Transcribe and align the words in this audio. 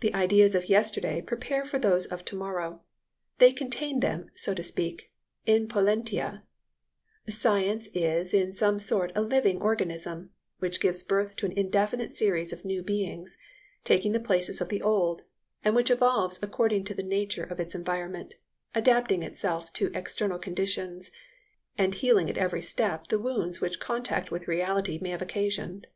The 0.00 0.12
ideas 0.12 0.54
of 0.54 0.68
yesterday 0.68 1.22
prepare 1.22 1.64
for 1.64 1.78
those 1.78 2.04
of 2.04 2.22
to 2.26 2.36
morrow; 2.36 2.82
they 3.38 3.50
contain 3.50 4.00
them, 4.00 4.30
so 4.34 4.52
to 4.52 4.62
speak, 4.62 5.10
in 5.46 5.68
potentia. 5.68 6.42
Science 7.26 7.88
is 7.94 8.34
in 8.34 8.52
some 8.52 8.78
sort 8.78 9.10
a 9.14 9.22
living 9.22 9.58
organism, 9.62 10.32
which 10.58 10.80
gives 10.82 11.02
birth 11.02 11.34
to 11.36 11.46
an 11.46 11.52
indefinite 11.52 12.12
series 12.12 12.52
of 12.52 12.66
new 12.66 12.82
beings 12.82 13.38
taking 13.84 14.12
the 14.12 14.20
places 14.20 14.60
of 14.60 14.68
the 14.68 14.82
old, 14.82 15.22
and 15.64 15.74
which 15.74 15.90
evolves 15.90 16.38
according 16.42 16.84
to 16.84 16.94
the 16.94 17.02
nature 17.02 17.44
of 17.44 17.58
its 17.58 17.74
environment, 17.74 18.34
adapting 18.74 19.22
itself 19.22 19.72
to 19.72 19.90
external 19.94 20.38
conditions, 20.38 21.10
and 21.78 21.94
healing 21.94 22.28
at 22.28 22.36
every 22.36 22.60
step 22.60 23.06
the 23.06 23.18
wounds 23.18 23.62
which 23.62 23.80
contact 23.80 24.30
with 24.30 24.46
reality 24.46 24.98
may 25.00 25.08
have 25.08 25.22
occasioned. 25.22 25.86